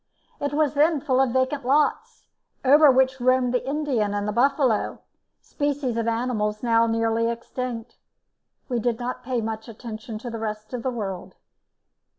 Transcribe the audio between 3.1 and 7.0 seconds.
roamed the Indian and the buffalo, species of animals now